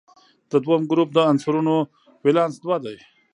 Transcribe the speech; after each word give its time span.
د 0.51 0.53
دویم 0.63 0.83
ګروپ 0.91 1.09
د 1.13 1.17
عنصرونو 1.29 1.75
ولانس 2.25 2.55
دوه 2.63 2.77
دی. 2.83 2.97